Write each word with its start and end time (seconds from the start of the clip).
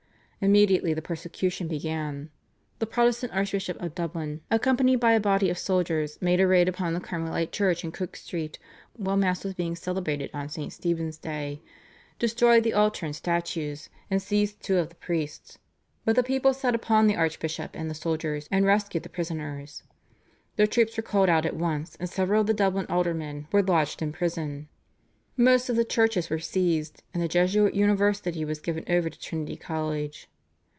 Immediately 0.43 0.95
the 0.95 1.03
persecution 1.03 1.67
began. 1.67 2.31
The 2.79 2.87
Protestant 2.87 3.31
Archbishop 3.31 3.79
of 3.79 3.93
Dublin, 3.93 4.41
accompanied 4.49 4.95
by 4.99 5.11
a 5.13 5.19
body 5.19 5.51
of 5.51 5.57
soldiers, 5.59 6.17
made 6.19 6.39
a 6.39 6.47
raid 6.47 6.67
upon 6.67 6.95
the 6.95 6.99
Carmelite 6.99 7.51
Church 7.51 7.83
in 7.85 7.91
Cook 7.91 8.15
Street 8.15 8.57
while 8.95 9.15
Mass 9.17 9.43
was 9.43 9.53
being 9.53 9.75
celebrated 9.75 10.31
on 10.33 10.49
St. 10.49 10.73
Stephen's 10.73 11.19
Day, 11.19 11.61
destroyed 12.17 12.63
the 12.63 12.73
altar 12.73 13.05
and 13.05 13.15
statues, 13.15 13.89
and 14.09 14.19
seized 14.19 14.63
two 14.63 14.79
of 14.79 14.89
the 14.89 14.95
priests; 14.95 15.59
but 16.05 16.15
the 16.15 16.23
people 16.23 16.55
set 16.55 16.73
upon 16.73 17.05
the 17.05 17.15
archbishop 17.17 17.75
and 17.75 17.87
the 17.87 17.93
soldiers, 17.93 18.47
and 18.49 18.65
rescued 18.65 19.03
the 19.03 19.09
prisoners. 19.09 19.83
The 20.55 20.65
troops 20.65 20.97
were 20.97 21.03
called 21.03 21.29
out 21.29 21.45
at 21.45 21.55
once, 21.55 21.95
and 21.97 22.09
several 22.09 22.41
of 22.41 22.47
the 22.47 22.55
Dublin 22.55 22.87
aldermen 22.89 23.47
were 23.51 23.61
lodged 23.61 24.01
in 24.01 24.11
prison. 24.11 24.69
Most 25.37 25.69
of 25.69 25.75
the 25.75 25.85
churches 25.85 26.29
were 26.31 26.39
seized, 26.39 27.03
and 27.13 27.21
the 27.21 27.27
Jesuit 27.27 27.73
University 27.75 28.43
was 28.43 28.59
given 28.59 28.83
over 28.89 29.07
to 29.09 29.19
Trinity 29.19 29.55
College. 29.55 30.27